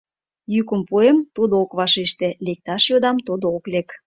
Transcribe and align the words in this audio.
Йӱкым 0.53 0.81
пуэм— 0.89 1.17
тудо 1.35 1.53
ок 1.63 1.71
вашеште, 1.79 2.27
лекташ 2.45 2.83
йодам— 2.91 3.17
тудо 3.27 3.45
ок 3.57 3.65
лек. 3.73 3.89